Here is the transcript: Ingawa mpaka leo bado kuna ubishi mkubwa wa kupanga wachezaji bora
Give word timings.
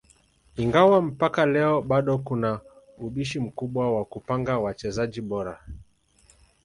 Ingawa 0.55 1.01
mpaka 1.01 1.45
leo 1.45 1.81
bado 1.81 2.17
kuna 2.17 2.59
ubishi 2.97 3.39
mkubwa 3.39 3.95
wa 3.97 4.05
kupanga 4.05 4.59
wachezaji 4.59 5.21
bora 5.21 5.59